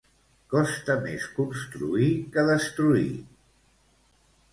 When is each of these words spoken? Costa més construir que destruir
Costa 0.51 0.93
més 1.03 1.27
construir 1.39 2.07
que 2.37 2.45
destruir 2.47 3.13